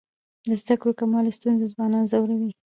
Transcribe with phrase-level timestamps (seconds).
[0.49, 2.51] د زده کړو د کموالي ستونزه ځوانان ځوروي.